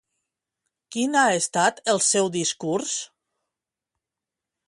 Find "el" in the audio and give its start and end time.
1.93-2.01